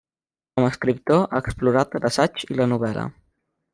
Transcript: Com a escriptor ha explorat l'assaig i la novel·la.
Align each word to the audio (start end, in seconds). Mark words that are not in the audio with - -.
Com 0.59 0.65
a 0.67 0.69
escriptor 0.75 1.21
ha 1.27 1.41
explorat 1.45 1.93
l'assaig 2.07 2.47
i 2.49 2.59
la 2.61 2.67
novel·la. 2.73 3.05